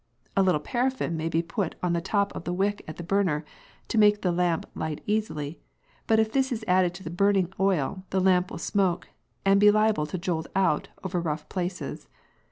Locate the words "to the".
6.95-7.11